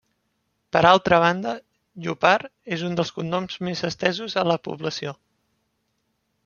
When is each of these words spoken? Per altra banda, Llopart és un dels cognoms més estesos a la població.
Per 0.75 0.79
altra 0.91 1.19
banda, 1.23 1.51
Llopart 2.07 2.51
és 2.79 2.87
un 2.89 2.99
dels 3.01 3.13
cognoms 3.19 3.61
més 3.69 3.85
estesos 3.93 4.39
a 4.45 4.49
la 4.55 4.61
població. 4.69 5.17